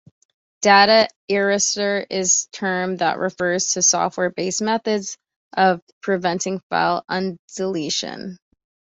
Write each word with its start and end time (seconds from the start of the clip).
Data 0.63 1.07
erasure 1.29 2.07
is 2.09 2.47
term 2.51 2.97
that 2.97 3.19
refers 3.19 3.73
to 3.73 3.83
software-based 3.83 4.63
methods 4.63 5.15
of 5.55 5.79
preventing 6.01 6.59
file 6.71 7.05
undeletion. 7.07 8.37